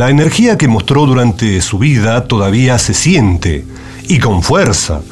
[0.00, 3.66] La energía que mostró durante su vida todavía se siente,
[4.08, 5.02] y con fuerza,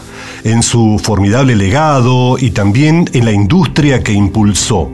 [0.45, 4.91] en su formidable legado y también en la industria que impulsó.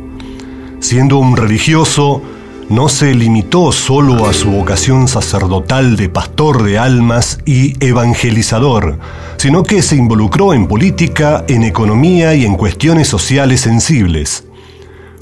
[0.81, 2.21] Siendo un religioso,
[2.69, 8.99] no se limitó solo a su vocación sacerdotal de pastor de almas y evangelizador,
[9.37, 14.45] sino que se involucró en política, en economía y en cuestiones sociales sensibles.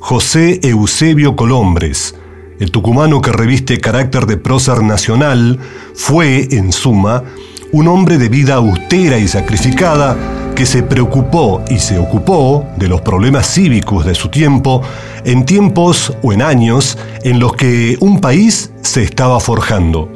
[0.01, 2.15] José Eusebio Colombres,
[2.59, 5.59] el tucumano que reviste carácter de prócer nacional
[5.95, 7.25] fue, en suma,
[7.73, 10.17] un hombre de vida austera y sacrificada
[10.55, 14.83] que se preocupó y se ocupó de los problemas cívicos de su tiempo
[15.25, 20.09] en tiempos o en años en los que un país se estaba forjando.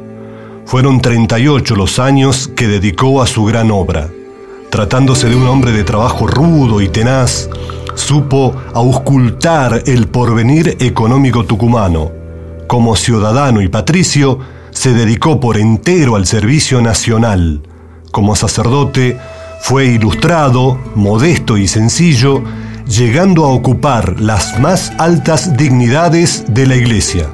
[0.65, 4.09] Fueron 38 los años que dedicó a su gran obra.
[4.69, 7.49] Tratándose de un hombre de trabajo rudo y tenaz,
[7.95, 12.16] supo auscultar el porvenir económico tucumano
[12.67, 14.39] como ciudadano y patricio,
[14.71, 17.61] se dedicó por entero al servicio nacional.
[18.11, 19.17] Como sacerdote,
[19.59, 22.43] fue ilustrado, modesto y sencillo,
[22.87, 27.27] llegando a ocupar las más altas dignidades de la Iglesia.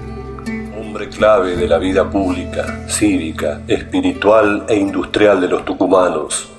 [0.80, 6.50] Hombre clave de la vida pública, cívica, espiritual e industrial de los tucumanos.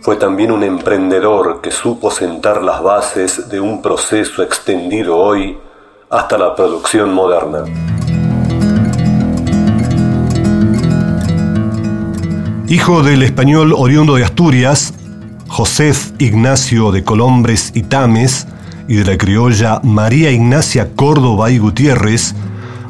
[0.00, 5.58] Fue también un emprendedor que supo sentar las bases de un proceso extendido hoy
[6.10, 7.64] hasta la producción moderna.
[12.70, 14.92] Hijo del español oriundo de Asturias,
[15.46, 18.46] Josef Ignacio de Colombres y Tames,
[18.86, 22.34] y de la criolla María Ignacia Córdoba y Gutiérrez,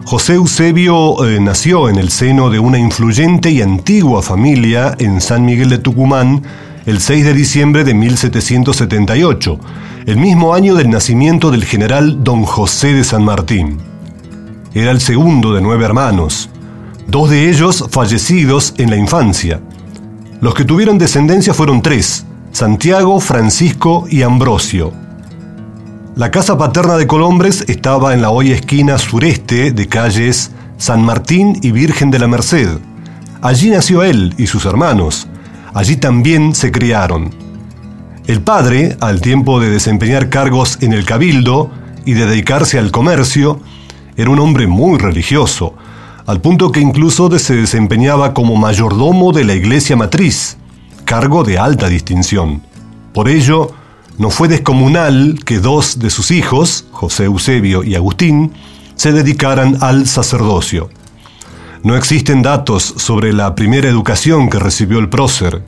[0.04, 5.44] José Eusebio eh, nació en el seno de una influyente y antigua familia en San
[5.44, 6.42] Miguel de Tucumán
[6.84, 9.60] el 6 de diciembre de 1778,
[10.06, 13.78] el mismo año del nacimiento del general don José de San Martín.
[14.74, 16.48] Era el segundo de nueve hermanos,
[17.06, 19.60] dos de ellos fallecidos en la infancia.
[20.40, 24.92] Los que tuvieron descendencia fueron tres, Santiago, Francisco y Ambrosio.
[26.14, 31.58] La casa paterna de Colombres estaba en la hoy esquina sureste de calles San Martín
[31.60, 32.68] y Virgen de la Merced.
[33.42, 35.26] Allí nació él y sus hermanos.
[35.74, 37.30] Allí también se criaron.
[38.28, 41.70] El padre, al tiempo de desempeñar cargos en el cabildo
[42.04, 43.60] y de dedicarse al comercio,
[44.16, 45.74] era un hombre muy religioso,
[46.28, 50.58] al punto que incluso se desempeñaba como mayordomo de la iglesia matriz,
[51.06, 52.60] cargo de alta distinción.
[53.14, 53.70] Por ello,
[54.18, 58.52] no fue descomunal que dos de sus hijos, José Eusebio y Agustín,
[58.94, 60.90] se dedicaran al sacerdocio.
[61.82, 65.62] No existen datos sobre la primera educación que recibió el prócer.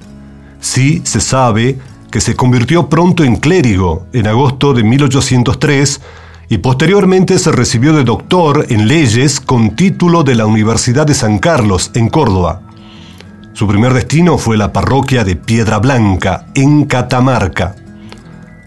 [0.60, 1.78] Sí se sabe
[2.10, 6.02] que se convirtió pronto en clérigo en agosto de 1803
[6.50, 11.38] y posteriormente se recibió de doctor en leyes con título de la Universidad de San
[11.38, 12.62] Carlos, en Córdoba.
[13.52, 17.76] Su primer destino fue la parroquia de Piedra Blanca, en Catamarca.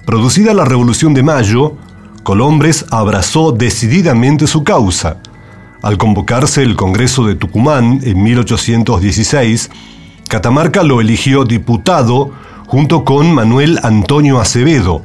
[0.06, 1.76] Producida la Revolución de Mayo,
[2.24, 5.18] Colombres abrazó decididamente su causa.
[5.82, 9.70] Al convocarse el Congreso de Tucumán en 1816,
[10.30, 12.32] Catamarca lo eligió diputado
[12.66, 15.02] junto con Manuel Antonio Acevedo.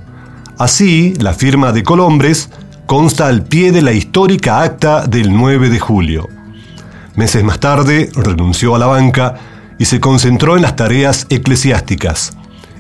[0.58, 2.50] Así, la firma de Colombres
[2.88, 6.30] consta al pie de la histórica acta del 9 de julio.
[7.16, 9.34] Meses más tarde renunció a la banca
[9.78, 12.34] y se concentró en las tareas eclesiásticas.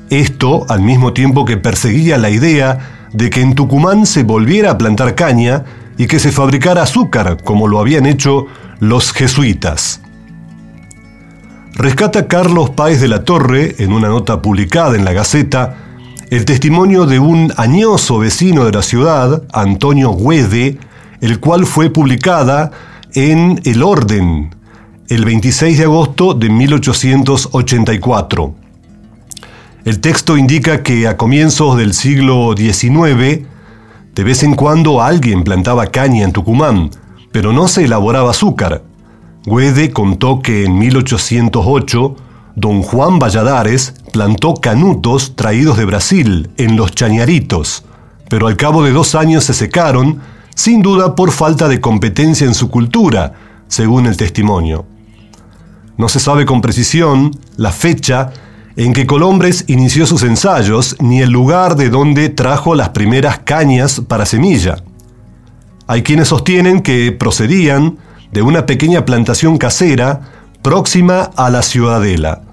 [0.08, 4.78] Esto al mismo tiempo que perseguía la idea de que en Tucumán se volviera a
[4.78, 5.64] plantar caña
[5.98, 8.46] y que se fabricara azúcar como lo habían hecho
[8.80, 10.00] los jesuitas.
[11.74, 15.76] Rescata Carlos Páez de la Torre, en una nota publicada en la Gaceta,
[16.30, 20.78] el testimonio de un añoso vecino de la ciudad, Antonio Güede,
[21.20, 22.70] el cual fue publicada
[23.14, 24.54] en El Orden
[25.08, 28.54] el 26 de agosto de 1884.
[29.86, 33.46] El texto indica que a comienzos del siglo XIX,
[34.14, 36.90] de vez en cuando alguien plantaba caña en Tucumán,
[37.32, 38.82] pero no se elaboraba azúcar.
[39.46, 42.16] Güede contó que en 1808
[42.58, 47.84] don Juan Valladares plantó canutos traídos de Brasil en los chañaritos,
[48.28, 50.20] pero al cabo de dos años se secaron,
[50.56, 53.34] sin duda por falta de competencia en su cultura,
[53.68, 54.86] según el testimonio.
[55.96, 58.32] No se sabe con precisión la fecha
[58.74, 64.02] en que Colombres inició sus ensayos ni el lugar de donde trajo las primeras cañas
[64.06, 64.76] para semilla.
[65.86, 67.98] Hay quienes sostienen que procedían
[68.32, 70.20] de una pequeña plantación casera
[70.62, 72.47] próxima a la ciudadela.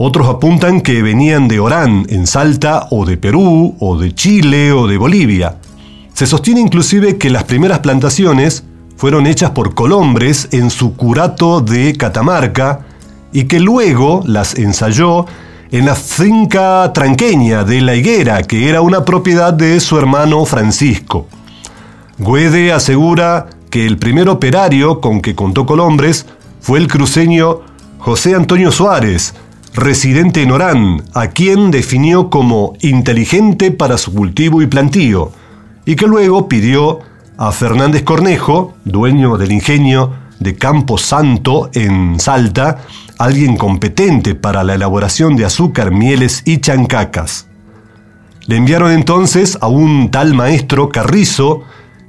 [0.00, 4.86] Otros apuntan que venían de Orán, en Salta, o de Perú, o de Chile, o
[4.86, 5.56] de Bolivia.
[6.14, 8.62] Se sostiene inclusive que las primeras plantaciones
[8.96, 12.86] fueron hechas por Colombres en su curato de Catamarca,
[13.32, 15.26] y que luego las ensayó
[15.72, 21.26] en la finca tranqueña de La Higuera, que era una propiedad de su hermano Francisco.
[22.18, 26.26] Guede asegura que el primer operario con que contó Colombres
[26.60, 27.62] fue el cruceño
[27.98, 29.34] José Antonio Suárez,
[29.74, 35.32] residente en Orán, a quien definió como inteligente para su cultivo y plantío,
[35.84, 37.00] y que luego pidió
[37.36, 42.78] a Fernández Cornejo, dueño del ingenio de Campo Santo en Salta,
[43.18, 47.46] alguien competente para la elaboración de azúcar, mieles y chancacas.
[48.46, 51.62] Le enviaron entonces a un tal maestro Carrizo,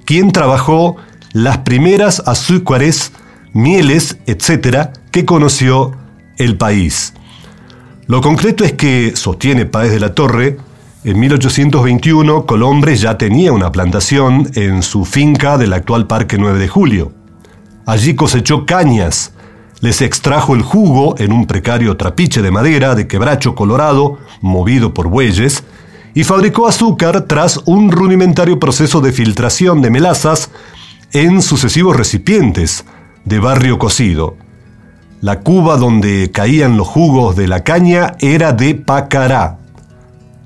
[0.05, 0.95] quien trabajó
[1.33, 3.11] las primeras azúcares,
[3.53, 5.91] mieles, etc., que conoció
[6.37, 7.13] el país.
[8.09, 10.57] Lo concreto es que, sostiene Páez de la Torre,
[11.03, 16.67] en 1821 Colombres ya tenía una plantación en su finca del actual Parque 9 de
[16.67, 17.11] Julio.
[17.85, 19.33] Allí cosechó cañas,
[19.81, 25.07] les extrajo el jugo en un precario trapiche de madera de quebracho colorado, movido por
[25.07, 25.63] bueyes,
[26.15, 30.49] y fabricó azúcar tras un rudimentario proceso de filtración de melazas
[31.13, 32.85] en sucesivos recipientes
[33.23, 34.35] de barrio cocido.
[35.21, 39.57] La cuba donde caían los jugos de la caña era de Pacará.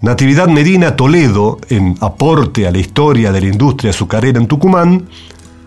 [0.01, 5.07] Natividad Medina Toledo, en aporte a la historia de la industria azucarera en Tucumán,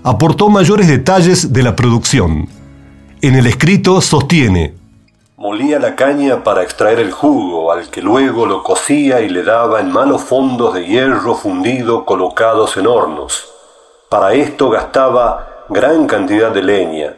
[0.03, 2.49] aportó mayores detalles de la producción.
[3.23, 4.75] En el escrito sostiene,
[5.37, 9.81] Molía la caña para extraer el jugo, al que luego lo cocía y le daba
[9.81, 13.47] en malos fondos de hierro fundido colocados en hornos.
[14.09, 17.17] Para esto gastaba gran cantidad de leña,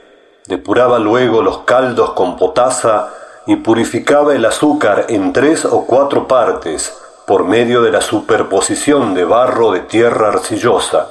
[0.49, 3.11] depuraba luego los caldos con potasa
[3.47, 6.97] y purificaba el azúcar en tres o cuatro partes
[7.27, 11.09] por medio de la superposición de barro de tierra arcillosa.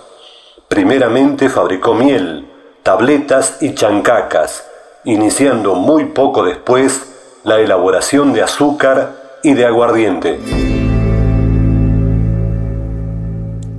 [0.68, 2.48] Primeramente fabricó miel,
[2.81, 4.66] tabletas y chancacas,
[5.06, 7.13] iniciando muy poco después
[7.44, 10.40] la elaboración de azúcar y de aguardiente.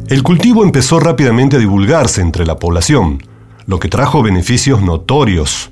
[0.08, 3.18] El cultivo empezó rápidamente a divulgarse entre la población,
[3.68, 5.70] lo que trajo beneficios notorios.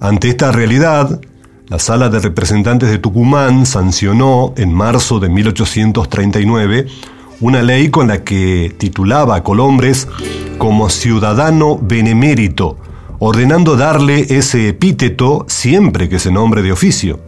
[0.00, 1.20] Ante esta realidad,
[1.66, 6.86] la Sala de Representantes de Tucumán sancionó en marzo de 1839
[7.42, 10.08] una ley con la que titulaba a Colombres
[10.56, 12.78] como ciudadano benemérito,
[13.18, 17.20] ordenando darle ese epíteto siempre que se nombre de oficio.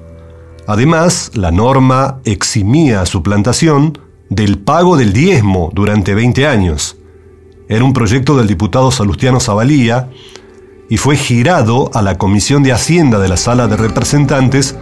[0.66, 3.98] Además, la norma eximía su plantación
[4.30, 6.96] del pago del diezmo durante 20 años.
[7.70, 10.08] Era un proyecto del diputado Salustiano Zavalía
[10.88, 14.76] y fue girado a la Comisión de Hacienda de la Sala de Representantes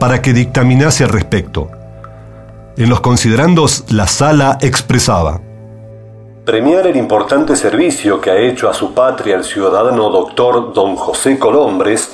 [0.00, 1.70] para que dictaminase al respecto.
[2.76, 5.40] En los considerandos, la Sala expresaba,
[6.44, 11.38] Premiar el importante servicio que ha hecho a su patria el ciudadano doctor don José
[11.38, 12.10] Colombres,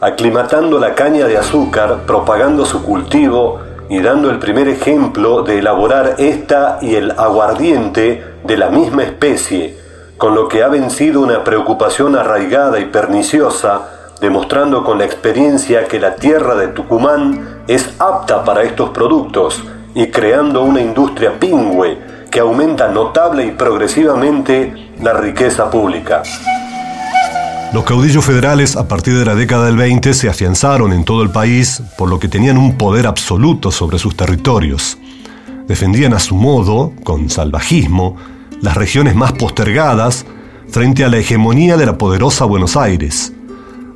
[0.00, 6.14] aclimatando la caña de azúcar, propagando su cultivo y dando el primer ejemplo de elaborar
[6.18, 9.76] esta y el aguardiente de la misma especie,
[10.16, 15.98] con lo que ha vencido una preocupación arraigada y perniciosa, demostrando con la experiencia que
[15.98, 19.60] la tierra de Tucumán es apta para estos productos
[19.92, 21.98] y creando una industria pingüe
[22.30, 26.22] que aumenta notable y progresivamente la riqueza pública.
[27.72, 31.30] Los caudillos federales a partir de la década del 20 se afianzaron en todo el
[31.30, 34.98] país, por lo que tenían un poder absoluto sobre sus territorios.
[35.68, 38.16] Defendían a su modo, con salvajismo,
[38.60, 40.26] las regiones más postergadas
[40.68, 43.32] frente a la hegemonía de la poderosa Buenos Aires.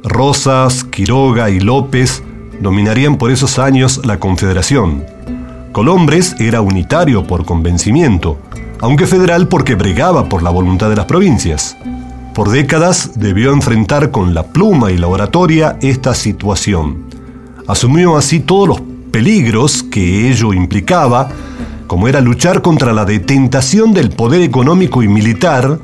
[0.04, 2.22] Rosas, Quiroga y López
[2.60, 5.04] dominarían por esos años la Confederación.
[5.72, 8.38] Colombres era unitario por convencimiento,
[8.78, 11.76] aunque federal porque bregaba por la voluntad de las provincias.
[12.34, 17.04] Por décadas debió enfrentar con la pluma y la oratoria esta situación.
[17.68, 21.28] Asumió así todos los peligros que ello implicaba,
[21.86, 25.78] como era luchar contra la detentación del poder económico y militar,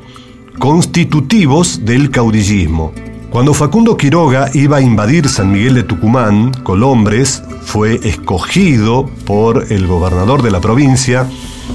[0.59, 2.93] constitutivos del caudillismo.
[3.31, 9.87] Cuando Facundo Quiroga iba a invadir San Miguel de Tucumán, Colombres fue escogido por el
[9.87, 11.29] gobernador de la provincia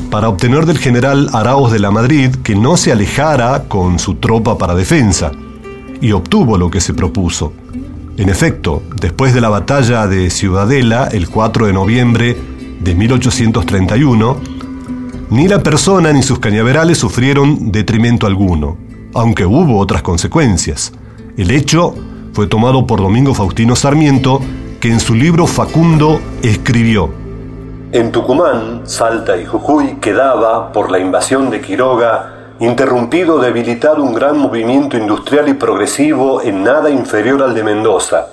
[0.10, 4.58] para obtener del general Arauz de la Madrid que no se alejara con su tropa
[4.58, 5.32] para defensa,
[6.02, 7.54] y obtuvo lo que se propuso.
[8.18, 12.38] En efecto, después de la batalla de Ciudadela, el 4 de noviembre
[12.80, 14.38] de 1831,
[15.32, 18.78] ni la persona ni sus cañaverales sufrieron detrimento alguno,
[19.14, 20.94] aunque hubo otras consecuencias.
[21.36, 21.96] El hecho
[22.34, 24.40] fue tomado por Domingo Faustino Sarmiento,
[24.80, 27.25] que en su libro Facundo escribió,
[27.96, 34.38] En Tucumán, Salta y Jujuy quedaba, por la invasión de Quiroga, interrumpido debilitado un gran
[34.38, 38.28] movimiento industrial y progresivo en nada inferior al de Mendoza.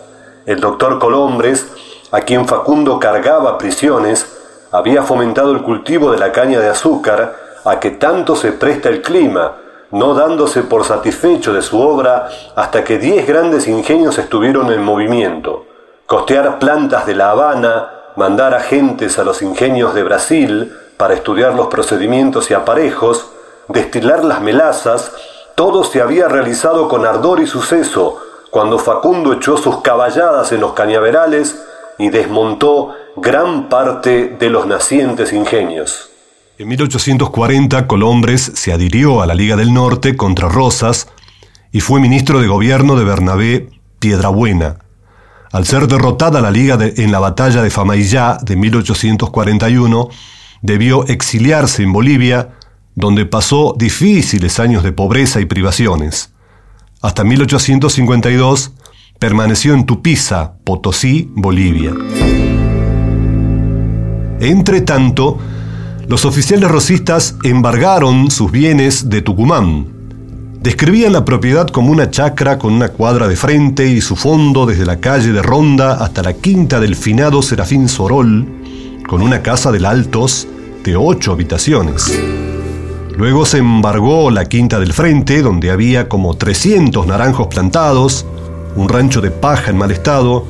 [0.47, 1.69] El doctor Colombres,
[2.11, 4.37] a quien Facundo cargaba prisiones,
[4.73, 9.00] había fomentado el cultivo de la caña de azúcar, a que tanto se presta el
[9.00, 9.59] clima,
[9.92, 15.66] no dándose por satisfecho de su obra hasta que diez grandes ingenios estuvieron en movimiento.
[16.07, 21.69] Costear plantas de La Habana, mandar agentes a los ingenios de Brasil para estudiar los
[21.69, 23.28] procedimientos y aparejos,
[23.69, 25.12] destilar las melazas,
[25.54, 28.19] todo se había realizado con ardor y suceso,
[28.50, 31.62] cuando Facundo echó sus caballadas en los cañaverales
[31.99, 36.11] y desmontó gran parte de los nacientes ingenios.
[36.59, 41.09] En 1840 Colombres se adhirió a la Liga del Norte contra Rosas
[41.73, 44.82] y fue ministro de gobierno de Bernabé Piedrabuena.
[45.52, 50.09] Al ser derrotada la Liga en la batalla de Famaillá de 1841,
[50.62, 52.52] debió exiliarse en Bolivia
[52.94, 56.32] donde pasó difíciles años de pobreza y privaciones.
[57.02, 58.73] Hasta 1852
[59.18, 61.92] permaneció en Tupiza, Potosí, Bolivia.
[64.40, 65.38] Entre tanto,
[66.09, 70.01] los oficiales rosistas embargaron sus bienes de Tucumán.
[70.62, 74.87] Describían la propiedad como una chacra con una cuadra de frente y su fondo desde
[74.87, 78.47] la calle de Ronda hasta la quinta del finado Serafín Sorol,
[79.09, 80.47] con una casa del Altos
[80.85, 82.16] de ocho habitaciones.
[83.16, 88.25] Luego se embargó la quinta del frente, donde había como 300 naranjos plantados,
[88.76, 90.47] un rancho de paja en mal estado,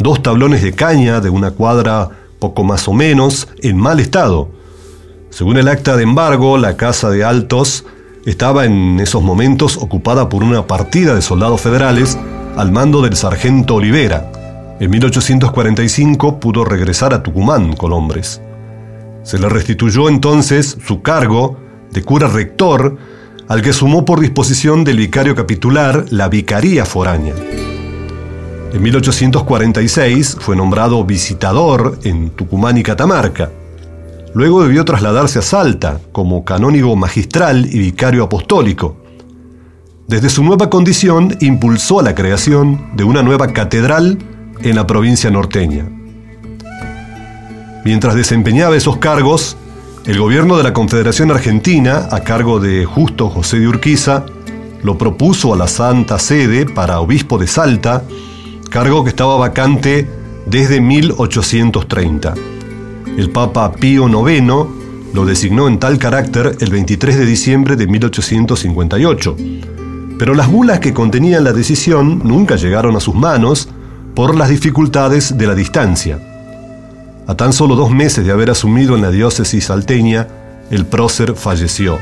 [0.00, 4.48] dos tablones de caña de una cuadra poco más o menos en mal estado.
[5.30, 7.84] Según el acta de embargo, la casa de Altos
[8.24, 12.18] estaba en esos momentos ocupada por una partida de soldados federales
[12.56, 14.30] al mando del sargento Olivera.
[14.78, 18.40] En 1845 pudo regresar a Tucumán, Colombres.
[19.22, 21.56] Se le restituyó entonces su cargo
[21.90, 22.96] de cura rector,
[23.48, 27.34] al que sumó por disposición del vicario capitular la vicaría foránea.
[28.72, 33.50] En 1846 fue nombrado visitador en Tucumán y Catamarca.
[34.34, 38.96] Luego debió trasladarse a Salta como canónigo magistral y vicario apostólico.
[40.08, 44.18] Desde su nueva condición impulsó la creación de una nueva catedral
[44.62, 45.88] en la provincia norteña.
[47.84, 49.56] Mientras desempeñaba esos cargos,
[50.06, 54.24] el gobierno de la Confederación Argentina, a cargo de Justo José de Urquiza,
[54.82, 58.02] lo propuso a la Santa Sede para obispo de Salta,
[58.70, 60.08] cargo que estaba vacante
[60.46, 62.51] desde 1830.
[63.16, 64.46] El Papa Pío IX
[65.12, 69.36] lo designó en tal carácter el 23 de diciembre de 1858.
[70.18, 73.68] Pero las bulas que contenían la decisión nunca llegaron a sus manos
[74.14, 76.20] por las dificultades de la distancia.
[77.26, 80.28] A tan solo dos meses de haber asumido en la diócesis salteña,
[80.70, 81.98] el prócer falleció.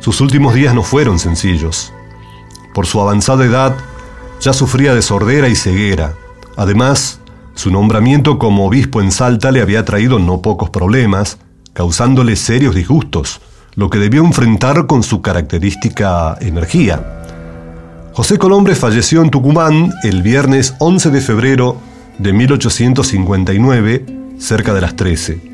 [0.00, 1.94] Sus últimos días no fueron sencillos.
[2.74, 3.74] Por su avanzada edad,
[4.40, 6.12] ya sufría de sordera y ceguera.
[6.56, 7.20] Además,
[7.54, 11.38] su nombramiento como obispo en Salta le había traído no pocos problemas,
[11.72, 13.40] causándole serios disgustos,
[13.74, 17.22] lo que debió enfrentar con su característica energía.
[18.12, 21.78] José Colombre falleció en Tucumán el viernes 11 de febrero
[22.18, 24.06] de 1859,
[24.38, 25.52] cerca de las 13.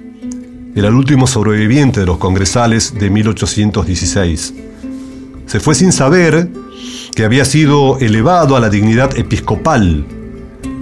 [0.75, 4.55] Era el último sobreviviente de los congresales de 1816.
[5.47, 6.50] Se fue sin saber
[7.14, 10.05] que había sido elevado a la dignidad episcopal.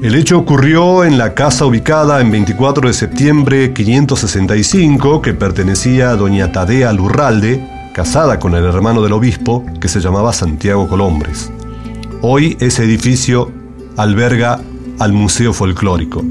[0.03, 6.17] El hecho ocurrió en la casa ubicada en 24 de septiembre 565 que pertenecía a
[6.17, 11.51] doña Tadea Lurralde, casada con el hermano del obispo que se llamaba Santiago Colombres.
[12.21, 13.51] Hoy ese edificio
[13.97, 14.61] alberga
[14.99, 16.23] al Museo Folclórico.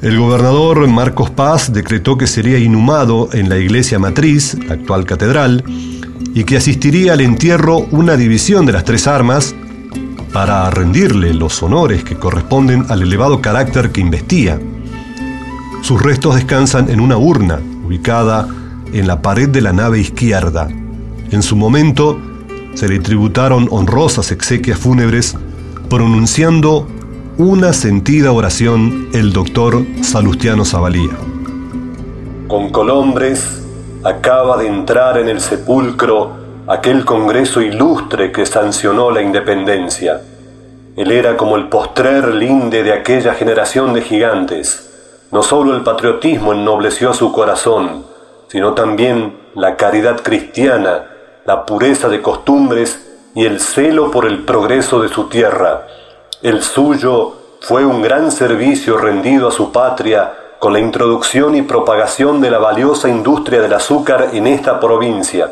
[0.00, 5.64] El gobernador Marcos Paz decretó que sería inhumado en la iglesia matriz, la actual catedral,
[6.34, 9.56] y que asistiría al entierro una división de las tres armas
[10.32, 14.58] para rendirle los honores que corresponden al elevado carácter que investía.
[15.82, 18.48] Sus restos descansan en una urna ubicada
[18.92, 20.68] en la pared de la nave izquierda.
[21.30, 22.18] En su momento,
[22.74, 25.36] se le tributaron honrosas exequias fúnebres,
[25.90, 26.88] pronunciando
[27.36, 31.12] una sentida oración el doctor Salustiano Zavalía.
[32.48, 33.62] Con Colombres
[34.04, 40.20] acaba de entrar en el sepulcro aquel Congreso ilustre que sancionó la independencia.
[40.96, 44.90] Él era como el postrer linde de aquella generación de gigantes.
[45.32, 48.04] No solo el patriotismo ennobleció su corazón,
[48.48, 51.06] sino también la caridad cristiana,
[51.44, 55.86] la pureza de costumbres y el celo por el progreso de su tierra.
[56.42, 62.40] El suyo fue un gran servicio rendido a su patria con la introducción y propagación
[62.40, 65.50] de la valiosa industria del azúcar en esta provincia.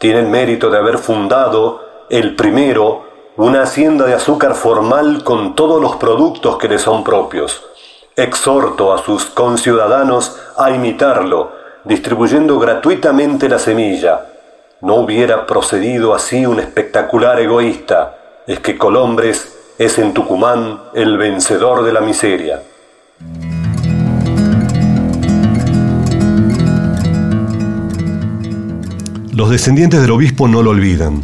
[0.00, 3.04] Tiene el mérito de haber fundado, el primero,
[3.36, 7.62] una hacienda de azúcar formal con todos los productos que le son propios.
[8.16, 11.52] Exhorto a sus conciudadanos a imitarlo,
[11.84, 14.24] distribuyendo gratuitamente la semilla,
[14.80, 18.16] no hubiera procedido así un espectacular egoísta,
[18.46, 22.62] es que Colombres es en Tucumán el vencedor de la miseria.
[29.32, 31.22] Los descendientes del obispo no lo olvidan.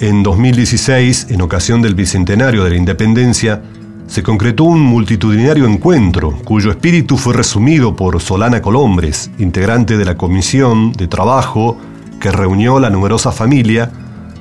[0.00, 3.62] En 2016, en ocasión del bicentenario de la independencia,
[4.08, 10.16] se concretó un multitudinario encuentro cuyo espíritu fue resumido por Solana Colombres, integrante de la
[10.16, 11.76] Comisión de Trabajo
[12.20, 13.92] que reunió la numerosa familia,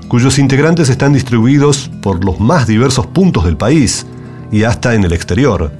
[0.08, 4.08] cuyos integrantes están distribuidos por los más diversos puntos del país
[4.52, 5.72] y hasta en el exterior.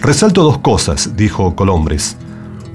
[0.00, 2.16] Resalto dos cosas, dijo Colombres.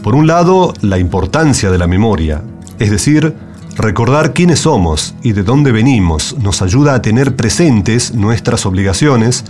[0.04, 2.44] Por un lado, la importancia de la memoria,
[2.80, 3.36] es decir,
[3.78, 9.46] recordar quiénes somos y de dónde venimos nos ayuda a tener presentes nuestras obligaciones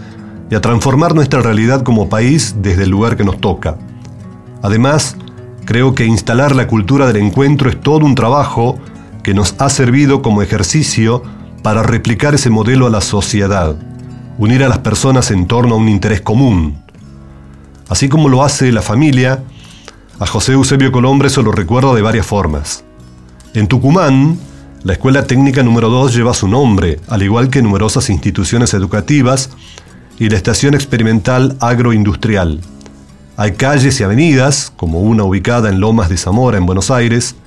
[0.49, 3.77] y a transformar nuestra realidad como país desde el lugar que nos toca.
[4.61, 5.17] Además,
[5.65, 8.77] creo que instalar la cultura del encuentro es todo un trabajo
[9.23, 11.23] que nos ha servido como ejercicio
[11.63, 13.75] para replicar ese modelo a la sociedad,
[14.37, 16.83] unir a las personas en torno a un interés común.
[17.89, 19.43] Así como lo hace la familia,
[20.19, 22.83] a José Eusebio Colombre se lo recuerda de varias formas.
[23.55, 24.37] En Tucumán,
[24.83, 29.49] la Escuela Técnica número 2 lleva su nombre, al igual que numerosas instituciones educativas
[30.19, 32.59] y la Estación Experimental Agroindustrial.
[33.37, 37.37] Hay calles y avenidas, como una ubicada en Lomas de Zamora, en Buenos Aires,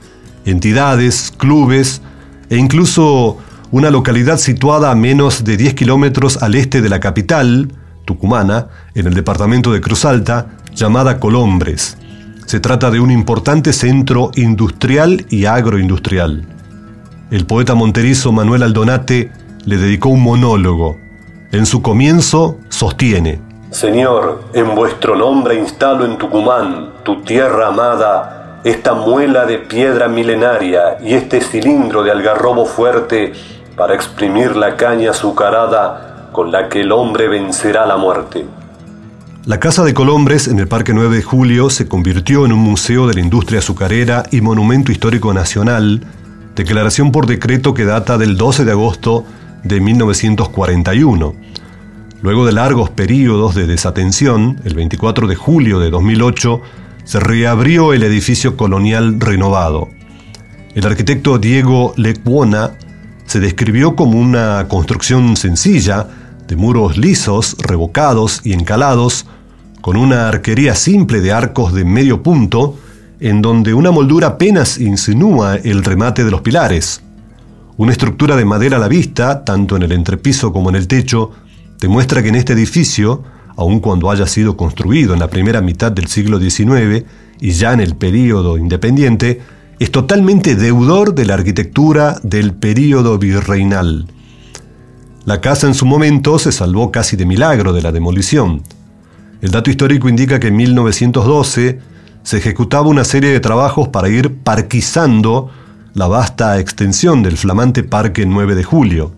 [0.46, 2.00] entidades, clubes
[2.48, 3.36] e incluso
[3.70, 7.70] una localidad situada a menos de 10 kilómetros al este de la capital,
[8.06, 11.97] tucumana, en el departamento de Cruz Alta, llamada Colombres.
[12.48, 16.46] Se trata de un importante centro industrial y agroindustrial.
[17.30, 19.30] El poeta monterizo Manuel Aldonate
[19.66, 20.96] le dedicó un monólogo.
[21.52, 28.94] En su comienzo sostiene, Señor, en vuestro nombre instalo en Tucumán, tu tierra amada, esta
[28.94, 33.34] muela de piedra milenaria y este cilindro de algarrobo fuerte
[33.76, 38.46] para exprimir la caña azucarada con la que el hombre vencerá la muerte.
[39.44, 43.06] La Casa de Colombres en el Parque 9 de Julio se convirtió en un museo
[43.06, 46.02] de la industria azucarera y monumento histórico nacional,
[46.54, 49.24] declaración por decreto que data del 12 de agosto
[49.62, 51.34] de 1941.
[52.20, 56.60] Luego de largos periodos de desatención, el 24 de julio de 2008,
[57.04, 59.88] se reabrió el edificio colonial renovado.
[60.74, 62.72] El arquitecto Diego Lecuona
[63.24, 66.08] se describió como una construcción sencilla,
[66.48, 69.26] de muros lisos, revocados y encalados,
[69.80, 72.76] con una arquería simple de arcos de medio punto,
[73.20, 77.02] en donde una moldura apenas insinúa el remate de los pilares.
[77.76, 81.30] Una estructura de madera a la vista, tanto en el entrepiso como en el techo,
[81.80, 83.22] demuestra que en este edificio
[83.58, 87.04] aun cuando haya sido construido en la primera mitad del siglo XIX
[87.40, 89.40] y ya en el período independiente,
[89.80, 94.06] es totalmente deudor de la arquitectura del período virreinal.
[95.28, 98.62] La casa en su momento se salvó casi de milagro de la demolición.
[99.42, 101.80] El dato histórico indica que en 1912
[102.22, 105.50] se ejecutaba una serie de trabajos para ir parquizando
[105.92, 109.12] la vasta extensión del flamante Parque 9 de Julio.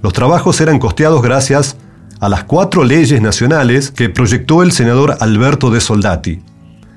[0.00, 1.76] Los trabajos eran costeados gracias
[2.20, 6.40] a las cuatro leyes nacionales que proyectó el senador Alberto de Soldati.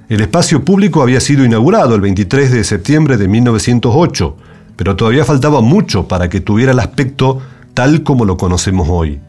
[0.07, 4.37] El espacio público había sido inaugurado el 23 de septiembre de 1908,
[4.77, 7.41] pero todavía faltaba mucho para que tuviera el aspecto
[7.77, 9.19] tal como lo conocemos hoy.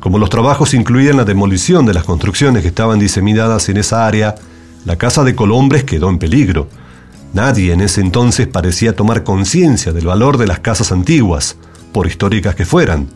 [0.00, 4.34] Como los trabajos incluían la demolición de las construcciones que estaban diseminadas en esa área,
[4.84, 6.66] la casa de Colombres quedó en peligro.
[7.34, 11.56] Nadie en ese entonces parecía tomar conciencia del valor de las casas antiguas,
[11.92, 13.06] por históricas que fueran.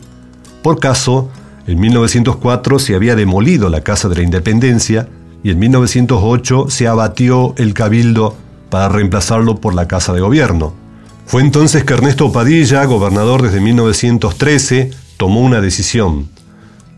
[0.61, 1.29] Por caso,
[1.67, 5.09] en 1904 se había demolido la Casa de la Independencia
[5.43, 8.37] y en 1908 se abatió el cabildo
[8.69, 10.82] para reemplazarlo por la Casa de Gobierno.
[11.25, 16.29] Fue entonces que Ernesto Padilla, gobernador desde 1913, tomó una decisión,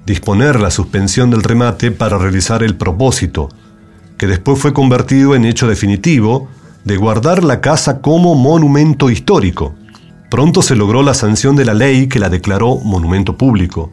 [0.06, 3.50] disponer la suspensión del remate para realizar el propósito,
[4.18, 6.50] que después fue convertido en hecho definitivo,
[6.84, 9.74] de guardar la casa como monumento histórico.
[10.30, 13.92] Pronto se logró la sanción de la ley que la declaró monumento público,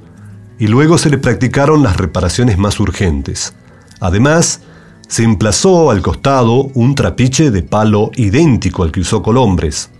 [0.58, 3.54] y luego se le practicaron las reparaciones más urgentes.
[4.00, 4.60] Además,
[5.08, 9.90] se emplazó al costado un trapiche de palo idéntico al que usó Colombres.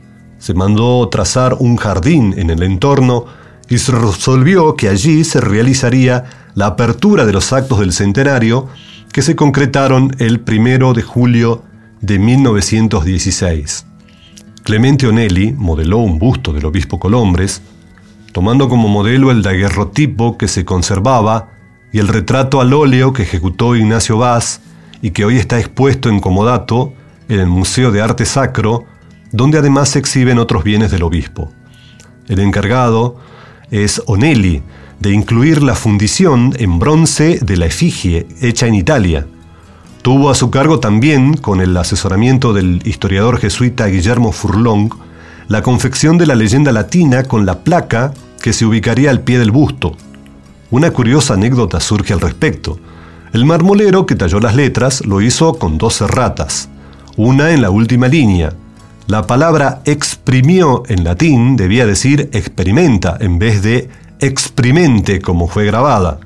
[0.43, 3.27] Se mandó trazar un jardín en el entorno
[3.69, 6.25] y se resolvió que allí se realizaría
[6.57, 8.67] la apertura de los actos del centenario
[9.13, 11.63] que se concretaron el primero de julio
[12.01, 13.87] de 1916.
[14.65, 17.63] Clemente Onelli modeló un busto del obispo Colombres,
[18.33, 21.51] tomando como modelo el daguerrotipo que se conservaba
[21.93, 24.61] y el retrato al óleo que ejecutó Ignacio Vaz
[25.03, 26.95] y que hoy está expuesto en Comodato,
[27.29, 28.87] en el Museo de Arte Sacro,
[29.33, 31.51] donde además se exhiben otros bienes del obispo.
[32.29, 33.17] El encargado
[33.71, 34.63] es Onelli,
[35.01, 39.27] de incluir la fundición en bronce de la efigie hecha en Italia.
[40.03, 44.91] Tuvo a su cargo también, con el asesoramiento del historiador jesuita Guillermo Furlong,
[45.49, 49.51] la confección de la leyenda latina con la placa que se ubicaría al pie del
[49.51, 49.97] busto.
[50.71, 52.79] Una curiosa anécdota surge al respecto.
[53.33, 56.69] El marmolero que talló las letras lo hizo con dos ratas,
[57.17, 58.53] una en la última línea.
[59.07, 66.21] La palabra exprimió en latín debía decir experimenta en vez de exprimente como fue grabada.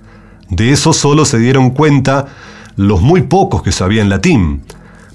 [0.51, 2.27] De eso solo se dieron cuenta
[2.77, 4.63] los muy pocos que sabían latín,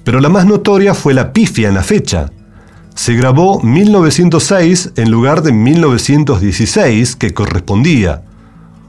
[0.04, 2.32] pero la más notoria fue la pifia en la fecha.
[2.96, 8.24] Se grabó 1906 en lugar de 1916 que correspondía.